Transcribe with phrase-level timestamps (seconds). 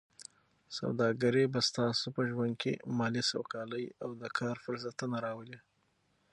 [0.77, 5.59] سوداګري به ستاسو په ژوند کې مالي سوکالي او د کار فرصتونه راولي.